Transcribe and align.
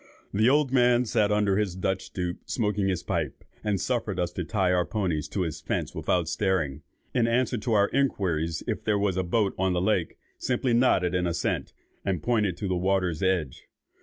The 0.33 0.49
old 0.49 0.71
man 0.71 1.05
sat 1.05 1.31
under 1.31 1.57
his 1.57 1.75
Dutch 1.75 2.05
stoup, 2.05 2.39
smoking 2.47 2.87
his 2.87 3.03
pipe, 3.03 3.43
and 3.63 3.79
suffered 3.79 4.19
us 4.19 4.31
to 4.31 4.43
tie 4.43 4.71
our 4.71 4.83
ponies 4.83 5.27
to 5.27 5.41
his 5.41 5.61
fence 5.61 5.93
without 5.93 6.27
stirring; 6.27 6.81
and 7.13 7.27
in 7.27 7.33
answer 7.35 7.59
to 7.59 7.73
our 7.73 7.87
inquiries 7.89 8.63
if 8.65 8.83
there 8.83 8.97
was 8.97 9.15
a 9.15 9.21
boat 9.23 9.53
on 9.59 9.73
the 9.73 9.79
lake, 9.79 10.17
simply 10.39 10.73
nodded 10.73 11.13
an 11.13 11.27
assent, 11.27 11.73
and 12.03 12.23
pointed 12.23 12.57
to 12.57 12.67
the 12.67 12.75
water's 12.75 13.21
edge. 13.21 13.67